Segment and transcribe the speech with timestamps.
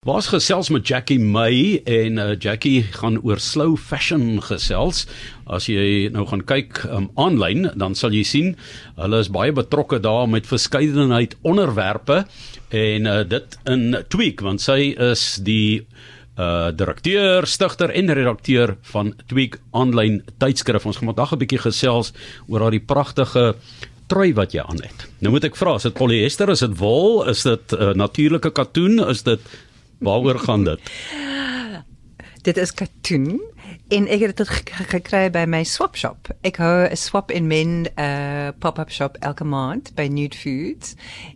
[0.00, 5.02] Waar's gesels met Jackie May en uh, Jackie gaan oor slow fashion gesels.
[5.44, 8.48] As jy nou gaan kyk um, aanlyn, dan sal jy sien
[8.96, 12.22] hulle is baie betrokke daar met verskeidenheid onderwerpe
[12.72, 15.84] en uh, dit in Tweak want sy is die
[16.40, 20.88] uh direkteur, stigter en redakteur van Tweak aanlyn tydskrif.
[20.88, 22.14] Ons gaan vandag 'n bietjie gesels
[22.48, 23.50] oor haar pragtige
[24.08, 25.10] trui wat jy aan het.
[25.20, 28.96] Nou moet ek vra, is dit polyester, is dit wol, is dit uh, natuurlike katoen,
[29.12, 29.44] is dit
[30.00, 30.80] Waaroor gaan dit?
[32.42, 33.40] dit is katoen
[33.88, 34.48] en ek het dit
[34.90, 36.30] gekry by my swap shop.
[36.46, 40.94] Ek hou 'n swap in men uh pop-up shop elke maand by Nude Foods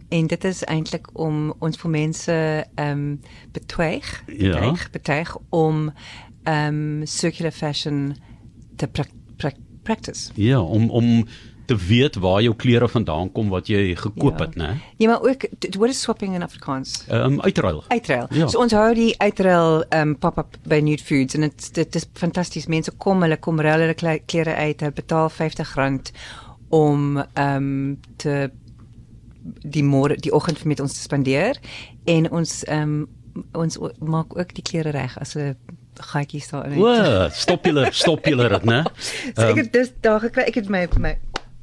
[0.09, 2.32] en dit is eintlik om ons vir mense
[2.74, 3.20] ehm um,
[3.52, 4.90] betuig, betuig, ja.
[4.92, 5.92] betuig om
[6.45, 8.16] ehm um, circular fashion
[8.76, 9.04] te pra
[9.37, 10.30] pra practice.
[10.34, 11.26] Ja, om om
[11.66, 14.45] te weet waar jou klere vandaan kom wat jy gekoop ja.
[14.45, 14.70] het, né?
[14.96, 15.46] Ja, maar ook
[15.77, 17.04] what is swapping in Afrikaans?
[17.09, 17.84] Ehm um, uitruil.
[17.88, 18.27] Uitruil.
[18.30, 18.48] Ja.
[18.48, 22.06] So ons hou die uitruil ehm um, pop-up by Nude Foods en dit dit is
[22.12, 22.66] fantasties.
[22.66, 26.12] Mense kom, hulle kom ruil hulle klere uit, hulle betaal R50
[26.68, 28.51] om ehm um, te
[29.45, 31.60] die môre die oggend met ons te spandeer
[32.04, 33.09] en ons ehm um,
[33.52, 35.57] ons maak ook die klere reg as hulle
[35.95, 36.79] gaatjies daar in.
[36.79, 36.90] O,
[37.45, 38.82] stop julle, stop julle dit, né?
[39.35, 41.15] So ek het dis daar gekry, ek het my my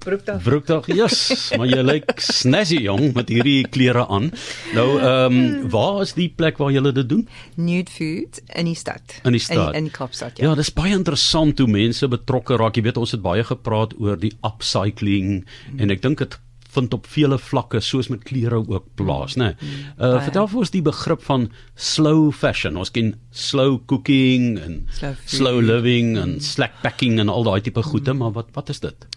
[0.01, 0.41] Broekdag.
[0.43, 0.87] Broekdag.
[0.89, 4.31] Ja, yes, maar jy lyk snazzy jong met hierdie klere aan.
[4.73, 7.27] Nou, ehm, um, waar is die plek waar jy dit doen?
[7.55, 9.19] Nude Food in die stad.
[9.23, 9.75] In die stad.
[9.75, 10.49] In, in Kaapstad, ja.
[10.49, 12.79] Ja, dis baie interessant hoe mense betrokke raak.
[12.79, 15.77] Jy weet ons het baie gepraat oor die upcycling mm.
[15.77, 16.39] en ek dink dit
[16.71, 19.51] vind op vele vlakke soos met klere ook plaas, né?
[19.59, 19.85] Nee.
[19.99, 22.79] Uh vertel vir ons die begrip van slow fashion.
[22.79, 27.83] Ons ken slow cooking en slow, slow living en slack packing en al daai tipe
[27.83, 28.23] goede, mm.
[28.23, 29.09] maar wat wat is dit?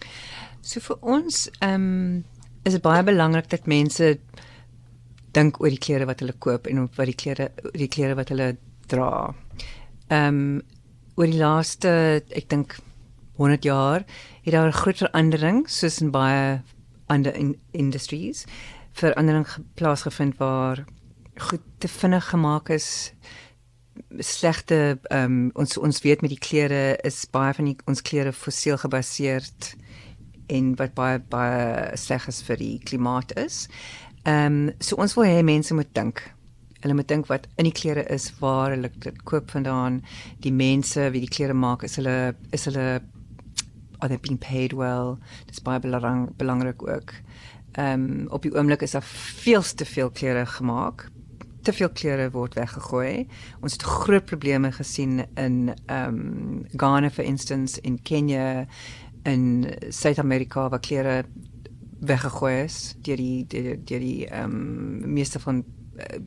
[0.65, 2.23] So vir ons ehm um,
[2.65, 4.15] is dit baie belangrik dat mense
[5.37, 8.55] dink oor die klere wat hulle koop en wat die klere die klere wat hulle
[8.89, 9.11] dra.
[10.09, 10.63] Ehm um,
[11.15, 11.91] oor die laaste
[12.33, 12.73] ek dink
[13.37, 14.07] 100 jaar
[14.47, 16.61] het daar 'n groot verandering soos in baie
[17.07, 18.45] ander in industries
[18.93, 19.45] verandering
[19.75, 20.85] plaasgevind waar
[21.37, 23.13] goed te vinnig gemaak is
[24.17, 28.33] slegte ehm um, ons ons weet met die klere is baie van die, ons klere
[28.33, 29.75] fossiel gebaseerd
[30.47, 33.65] en wat baie baie sleg is vir die klimaat is.
[34.25, 36.23] Ehm um, so ons wil hê mense moet dink.
[36.81, 40.03] Hulle moet dink wat in die klere is, waar hulle dit koop vandaan,
[40.41, 43.01] die mense wie die klere maak, is hulle is hulle
[44.01, 45.17] are they being paid well?
[45.47, 47.13] Dis baie belang, belangrik ook.
[47.75, 49.03] Ehm um, op die oomblik is daar
[49.43, 51.09] veel te veel klere gemaak.
[51.61, 53.27] Te veel klere word weggegooi.
[53.61, 58.65] Ons het groot probleme gesien in ehm um, Ghana for instance in Kenia
[59.25, 61.23] in Suid-Amerika waar klere
[62.05, 65.63] weggegooi is deur die deur die, die ehm um, meeste van
[65.97, 66.19] uh,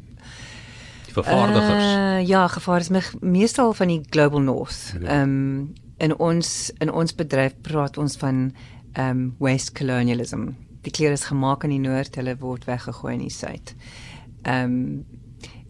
[1.13, 1.85] vervaardigers.
[1.85, 4.95] Uh, ja, gevaar is meestal van die Global North.
[5.01, 5.07] Ja.
[5.07, 8.53] Ehm um, in ons in ons bedryf praat ons van
[8.93, 10.49] ehm um, waste colonialism.
[10.83, 13.75] Die klere is gemaak in die noord, hulle word weggegooi in die suid.
[14.43, 15.07] Ehm um,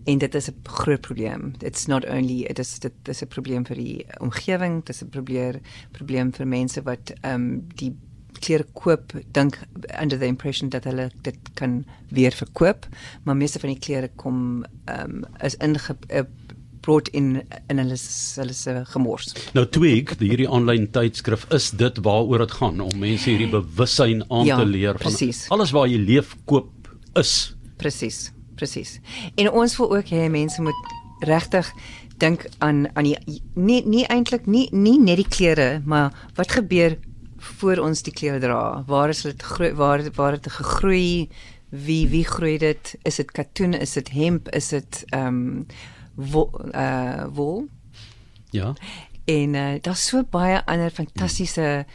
[0.09, 1.53] en dit is 'n groot probleem.
[1.59, 5.09] It's not only it is dit is 'n probleem vir die omgewing, dit is 'n
[5.09, 5.61] probleem
[5.93, 7.95] probleem vir mense wat ehm um, die
[8.39, 9.59] klere koop dink
[10.03, 12.87] under the impression dat hulle dit kan weer verkoop,
[13.23, 16.23] maar meeste van die klere kom ehm um, is inge uh,
[16.81, 17.97] brought in in hulle
[18.35, 19.35] hulle se gemors.
[19.53, 24.47] Nou Twig, hierdie aanlyn tydskrif is dit waaroor dit gaan om mense hierdie bewussyn aan
[24.47, 25.49] ja, te leer van precies.
[25.49, 27.55] alles waar jy leef koop is.
[27.77, 28.99] Presies presies.
[29.39, 30.95] En ons wil ook hê mense moet
[31.27, 31.71] regtig
[32.19, 36.99] dink aan aan die nie nie eintlik nie nie net die klere, maar wat gebeur
[37.59, 38.83] voor ons die klere dra?
[38.87, 39.45] Waar is dit
[39.79, 41.29] waar waar het dit gegroei?
[41.71, 42.95] Wie wie groei dit?
[43.03, 43.75] Is dit katoen?
[43.75, 44.49] Is dit hemp?
[44.57, 45.67] Is dit ehm um,
[46.15, 47.67] wol, uh, wol?
[48.51, 48.75] Ja.
[49.25, 51.87] En uh, daar's so baie ander fantastiese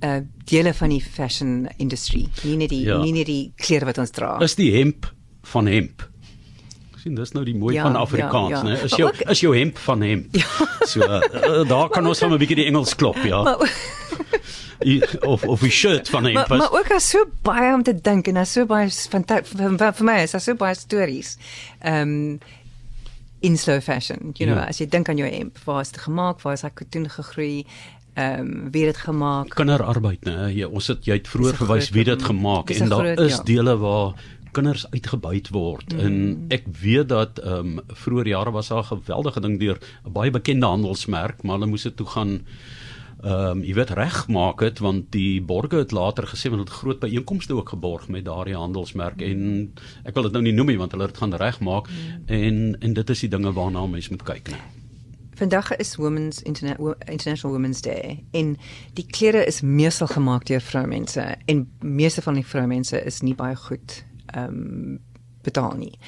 [0.00, 2.26] uh dele van die fashion industry.
[2.42, 2.98] Nie net die ja.
[3.02, 4.38] nie net die klere wat ons dra.
[4.44, 5.08] Is die hemp
[5.50, 6.06] van hemp.
[7.00, 8.64] Sien, dis nou die mooi ja, van Afrikaans, ja, ja.
[8.68, 8.84] né?
[8.84, 10.36] Is jou ook, is jou hemp van hemp.
[10.36, 10.68] Ja.
[10.90, 13.42] So uh, daar kan ons van 'n bietjie die Engels klop, ja.
[13.42, 13.72] Maar,
[15.32, 16.48] of of 'n shirt van hemp.
[16.48, 19.92] Maar, maar ook as so baie om te dink en as so baie van vir,
[19.92, 21.36] vir my is daar so baie stories.
[21.80, 22.38] Ehm um,
[23.40, 24.68] in slow fashion, you know, ja.
[24.68, 26.42] as jy dink aan jou hemp, waar is dit gemaak?
[26.42, 27.64] Waar is hy toe gegroei?
[28.14, 29.54] ehm um, wie dit gemaak?
[29.54, 30.50] Kinderarbeid, né?
[30.50, 33.42] Jy ons het jy het vroeër gewys wie dit gemaak en daar is ja.
[33.46, 34.14] dele waar
[34.52, 36.04] kinders uitgebuit word mm.
[36.04, 40.12] en ek weet dat ehm um, vroeër jare was daar 'n geweldige ding deur 'n
[40.12, 42.40] baie bekende handelsmerk maar hulle moes dit toe gaan
[43.22, 46.78] ehm um, jy weet regmaak het want die borge het later gesê want hulle het
[46.80, 49.72] groot byeenkomste ook geborg met daardie handelsmerk en
[50.04, 52.26] ek wil dit nou nie noem nie want hulle het gaan regmaak mm.
[52.26, 54.60] en en dit is die dinge waarna mense moet kyk nee.
[55.40, 56.76] Vandag is Women's Interna
[57.06, 58.56] International Women's Day en
[58.94, 63.56] die klere is meestal gemaak deur vroumense en meeste van die vroumense is nie baie
[63.56, 64.98] goed ehm um,
[65.42, 65.98] betaal nie.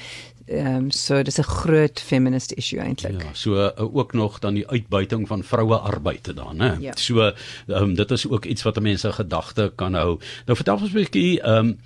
[0.45, 3.21] Ehm um, so dis 'n groot feminist issue eintlik.
[3.21, 6.73] Ja, so uh, ook nog dan die uitbuiting van vroue arbeid dan, hè.
[6.73, 6.95] Ja.
[6.95, 7.33] So ehm
[7.67, 10.19] um, dit is ook iets wat mense gedagte kan hou.
[10.45, 11.77] Nou vertel ons 'n bietjie ehm um,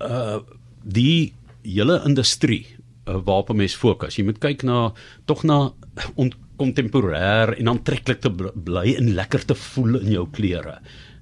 [0.00, 0.38] uh
[0.82, 1.32] die
[1.62, 2.66] hele industrie
[3.08, 4.16] uh, waarop mense fokus.
[4.16, 4.92] Jy moet kyk na
[5.24, 5.72] tog na
[6.56, 10.78] kontemporêr en aantreklik te bly en lekker te voel in jou klere.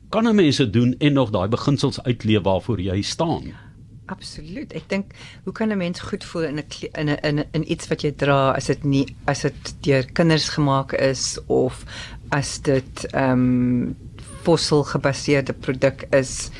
[0.08, 3.43] Kan 'n mens dit doen en nog daai beginsels uitleef waarvoor jy staan?
[3.46, 3.71] Ja.
[4.12, 4.73] Absoluut.
[4.76, 5.14] Ek dink
[5.44, 6.64] hoe kan 'n mens goed voel in 'n
[7.00, 10.49] in 'n in, in iets wat jy dra as dit nie as dit deur kinders
[10.49, 11.85] gemaak is of
[12.31, 13.97] as dit ehm um,
[14.43, 16.50] fossiel gebaseerde produk is.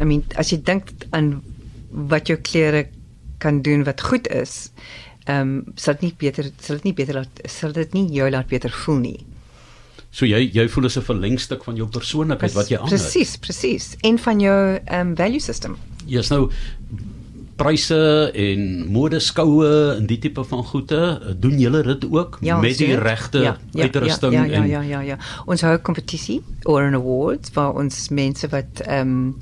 [0.00, 1.42] I mean, as jy dink aan
[1.90, 2.86] wat jou klere
[3.38, 4.70] kan doen wat goed is,
[5.26, 8.30] ehm um, sal dit nie beter sal dit nie beter laat sal dit nie jou
[8.30, 9.18] laat beter voel nie.
[10.10, 12.96] So jy jy voel as 'n verlengstuk van jou persoonlikheid wat jy aan het.
[12.96, 13.96] Presies, presies.
[14.00, 15.76] En van jou ehm um, value system.
[16.06, 16.50] Ja, yes, nou
[17.58, 17.98] pryse
[18.34, 21.00] en modeskoue en die tipe van goede,
[21.42, 24.82] doen julle dit ook ja, met die regte ja, ja, uitrusting ja, ja, ja, ja,
[24.82, 25.18] ja, ja.
[25.46, 29.36] Ons hou kompetisie of 'n award vir ons mense wat ehm um,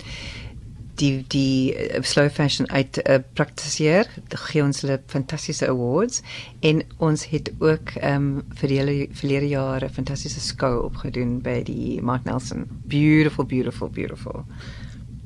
[0.96, 6.22] die die uh, slow fashion uit uh, praktiseer gee ons hulle fantastiese awards.
[6.60, 11.40] En ons het ook ehm um, vir die hele verlede jaar 'n fantastiese skou opgedoen
[11.42, 12.66] by die Mark Nelson.
[12.88, 14.44] Beautiful beautiful beautiful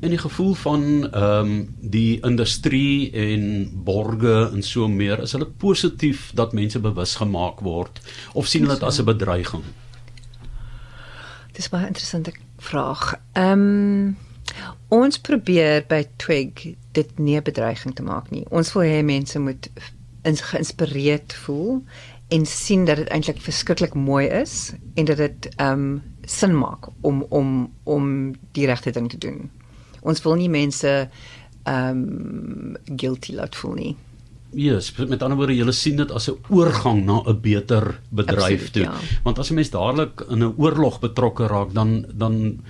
[0.00, 5.50] en die gevoel van ehm um, die industrie en borge en so meer is hulle
[5.66, 8.00] positief dat mense bewus gemaak word
[8.32, 9.64] of sien hulle dit as 'n bedreiging
[11.52, 13.14] Dis baie interessante vraag.
[13.32, 14.16] Ehm um,
[14.90, 16.64] Ons probeer by Twig
[16.96, 18.44] dit nie 'n bedreiging te maak nie.
[18.50, 19.70] Ons wil hê mense moet
[20.22, 21.84] geïnspireerd voel
[22.28, 26.88] en sien dat dit eintlik verskriklik mooi is en dat dit ehm um, sin maak
[27.00, 29.50] om om om die regte ding te doen.
[30.02, 31.10] Ons wil nie mense
[31.68, 33.96] ehm um, guilty laat voel nie.
[34.50, 38.38] Ja, yes, met ander woorde, jy sien dit as 'n oorgang na 'n beter bedryf
[38.38, 38.82] Absoluut, toe.
[38.82, 38.94] Ja.
[39.24, 42.60] Want as 'n mens dadelik in 'n oorlog betrokke raak, dan dan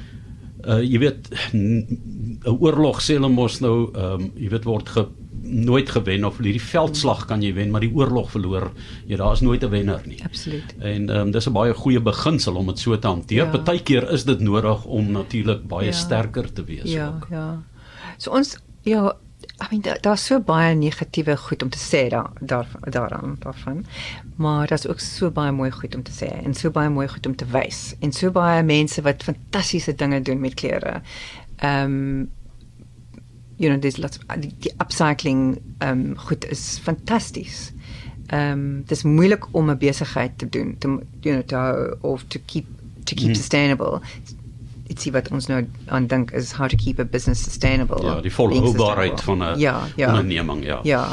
[0.66, 5.06] uh jy weet 'n oorlog sê hulle mos nou ehm um, jy weet word ge,
[5.42, 8.70] nooit gewen of hierdie veldslag kan jy wen maar die oorlog verloor
[9.08, 10.20] jy daar is nooit 'n wenner nie.
[10.24, 10.74] Absoluut.
[10.78, 13.44] En ehm um, dis 'n baie goeie beginsel om dit so te hanteer.
[13.44, 13.50] Ja.
[13.50, 15.92] Partykeer is dit nodig om natuurlik baie ja.
[15.92, 17.26] sterker te wees ja, ook.
[17.30, 17.62] Ja, ja.
[18.16, 19.16] So ons ja
[19.60, 23.86] I mean daar's daar so baie negatiewe goed om te sê daar daar daaraan daarvan.
[24.36, 27.26] Maar daar's ook so baie mooi goed om te sê en so baie mooi goed
[27.26, 31.02] om te wys en so baie mense wat fantastiese dinge doen met klere.
[31.56, 32.30] Ehm um,
[33.60, 37.72] you know there's lots of die, die upcycling ehm um, goed is fantasties.
[38.26, 40.88] Ehm um, dis moeilik om 'n besigheid te doen, te
[41.20, 42.66] you know to of to keep
[43.04, 43.34] to keep mm.
[43.34, 44.00] sustainable
[44.90, 45.60] ietsie wat ons nou
[45.94, 48.02] aan dink is how to keep a business sustainable.
[48.04, 50.08] Ja, die volhoubaarheid van 'n ja, ja.
[50.08, 50.80] onderneming, ja.
[50.82, 51.08] Ja.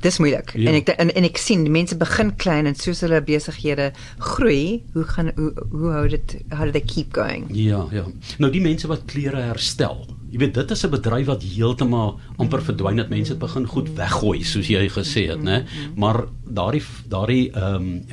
[0.00, 0.52] Dis moeilik.
[0.54, 0.70] Ja.
[0.70, 5.04] En ek en, en ek sien mense begin klein en soos hulle besighede groei, hoe
[5.04, 7.48] gaan hoe hoe hou dit how do they keep going?
[7.50, 8.04] Ja, ja.
[8.38, 10.06] Nou die mense wat klere herstel
[10.36, 13.88] jy weet dit is 'n bedryf wat heeltemal amper verdwyn het mense het begin goed
[13.96, 15.64] weggooi soos jy gesê het nê
[15.96, 18.04] maar daardie daardie ehm um,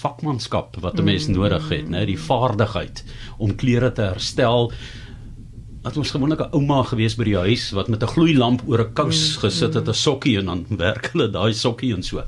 [0.00, 3.04] vakmanskap wat 'n mens nodig het nê die vaardigheid
[3.38, 4.72] om klere te herstel.
[5.84, 8.92] Het ons gewoonlik 'n ouma gewees by die huis wat met 'n gloeilamp oor 'n
[8.94, 12.24] kous gesit het 'n sokkie en dan werk hulle daai sokkie en so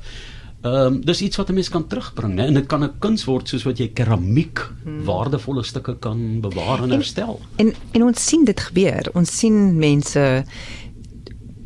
[0.61, 2.45] Ehm um, dis iets wat 'n mens kan terugbring, né?
[2.45, 5.03] En dit kan 'n kuns word soos wat jy keramiek hmm.
[5.03, 7.39] waardevolle stukke kan bewaar en, en herstel.
[7.55, 9.09] En en ons sien dit gebeur.
[9.13, 10.43] Ons sien mense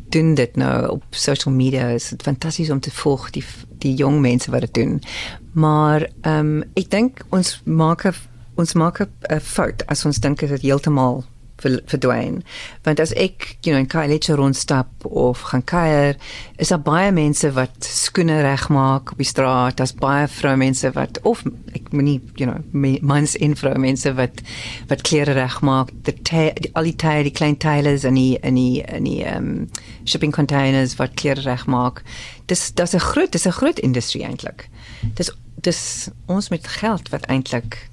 [0.08, 1.88] doen dit nou op social media.
[1.88, 3.44] Dit is fantasties om te volg die
[3.78, 5.02] die jong mense wat dit doen.
[5.52, 8.04] Maar ehm um, ek dink ons maak
[8.54, 11.24] ons maak 'n fout as ons dink dit heeltemal
[11.62, 12.42] verdwyn.
[12.84, 16.16] Want as ek, you know, in Kailicha rondstap of gaan kuier,
[16.56, 19.78] is daar baie mense wat skoene regmaak op die straat.
[19.80, 21.42] Daar's baie vroumense wat of
[21.76, 22.60] ek moenie, you know,
[23.00, 24.42] mans en vroumense wat
[24.90, 25.92] wat klere regmaak.
[26.06, 26.14] Die
[26.74, 29.50] al die tye, die klein tailors en die en die en die um
[30.04, 32.02] shipping containers wat klere regmaak.
[32.46, 34.68] Dis dis 'n groot, dis 'n groot industrie eintlik.
[35.14, 35.30] Dis
[35.62, 37.88] dis ons met geld wat eintlik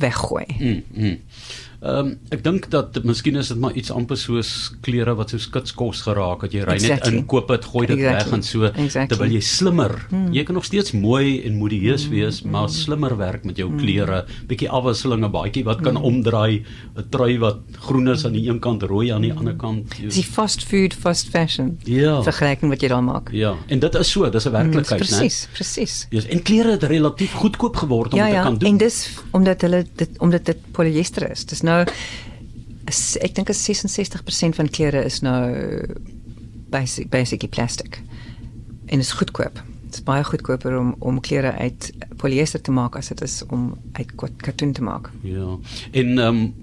[0.00, 0.46] weggooi.
[0.58, 0.82] Mm.
[0.94, 1.18] mm.
[1.80, 4.48] Ehm um, ek dink dat miskien is dit maar iets amper soos
[4.84, 7.10] klere wat so skitskos geraak het jy ry Exactly.
[7.10, 8.16] net in koop dit gooi dit Exactly.
[8.18, 9.06] weg en so Exactly.
[9.14, 10.26] terwyl jy slimmer hmm.
[10.36, 12.12] jy kan nog steeds mooi en modieus hmm.
[12.12, 16.60] wees maar slimmer werk met jou klere bietjie afwisseling 'n baadjie wat kan omdraai
[16.98, 20.20] 'n trui wat groen is aan die een kant rooi aan die ander kant Dis
[20.20, 21.78] die fast food, fast fashion.
[21.88, 22.20] Ja.
[22.28, 23.32] Vergelyking wat jy daar maak.
[23.32, 26.06] ja en dit is so dis 'n werklikheid né Presies, presies.
[26.10, 28.68] Yes, en klere het relatief goedkoop geword om Ja dit ja, te kan doen.
[28.68, 31.44] en dis omdat hulle dit omdat dit polyester is.
[31.46, 31.69] Dis nou
[32.90, 35.40] is, ek dink is 66% van klere is nou
[36.70, 38.00] basic basically plastic.
[38.90, 39.62] En is goedkoop.
[39.84, 41.90] Dit is baie goedkoper om om klere uit
[42.22, 45.10] polyester te maak as dit is om uit katoen te maak.
[45.22, 45.56] Ja.
[45.90, 46.54] En ehm um,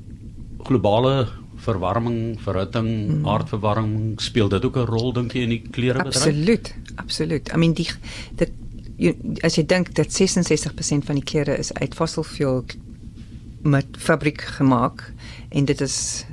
[0.67, 1.27] globale
[1.67, 3.27] verwarming, verhitting, mm.
[3.27, 6.15] aardverwarming speel dit ook 'n rol dink jy in die klerebedryf?
[6.15, 7.51] Absoluut, absoluut.
[7.53, 7.89] I mean die
[8.35, 8.51] dit
[8.97, 12.63] jy, as jy dink dat 66% van die klere is uit fossil fuel
[13.69, 15.13] met fabriek gemaak
[15.49, 16.25] en dit is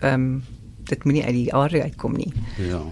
[0.00, 0.44] ehm um,
[0.90, 2.32] dit moenie uit die aarde uitkom nie.
[2.56, 2.82] Ja.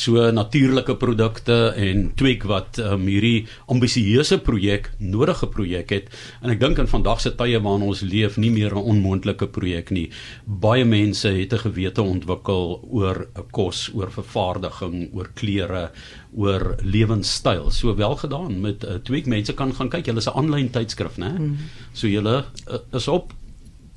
[0.00, 6.06] So natuurlike produkte en tweek wat um, hierdie ambisieuse projek nodige projek het
[6.40, 9.90] en ek dink in vandag se tye waarin ons leef nie meer 'n onmoontlike projek
[9.92, 10.08] nie.
[10.46, 15.90] Baie mense het 'n gewete ontwikkel oor kos, oor vervaardiging, oor klere,
[16.32, 17.70] oor lewenstyl.
[17.70, 20.06] So wel gedaan met uh, tweek mense kan gaan kyk.
[20.06, 21.32] Hulle is 'n aanlyn tydskrif, né?
[21.38, 21.56] Mm.
[21.92, 23.34] So julle uh, is op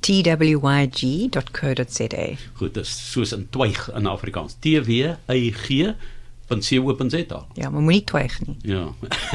[0.04, 1.36] twyg.co.za.
[2.58, 4.58] Goed, dis soos in twyg in Afrikaans.
[4.60, 5.94] T W Y G
[6.48, 7.46] .co.za.
[7.54, 8.56] Ja, maar moenie twyg nie.
[8.62, 8.82] Ja.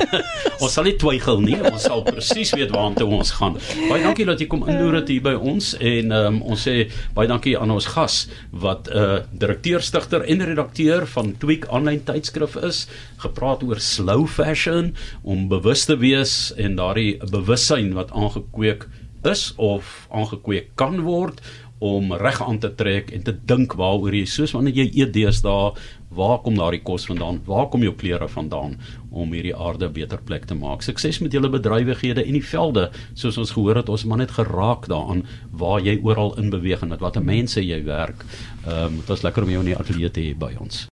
[0.63, 3.57] ons sal nie twyfel nie, ons sal presies weet waartoe ons gaan.
[3.89, 6.75] Baie dankie dat jy kom inloer dit hier by ons en um, ons sê
[7.17, 8.21] baie dankie aan ons gas
[8.51, 12.85] wat 'n uh, direkteur stigter en redakteur van Tweak aanlyn tydskrif is,
[13.17, 18.85] gepraat oor slow fashion om bewus te wees en daardie bewussyn wat aangekweek
[19.27, 21.41] is of aangekweek kan word
[21.79, 25.71] om reg aan te trek en te dink waaroor jy soos wanneer jy eet deesdae
[26.09, 27.39] waar kom daardie kos vandaan?
[27.45, 28.75] Waar kom jou klere vandaan
[29.09, 30.81] om hierdie aarde 'n beter plek te maak?
[30.81, 34.88] Sukses met julle bedrywighede en die velde soos ons gehoor het ons maar net geraak
[34.88, 38.25] daaraan waar jy oral in beweeg en met watter mense jy werk.
[38.65, 40.88] Ehm um, dit was lekker om jou in die ateljee te hê by ons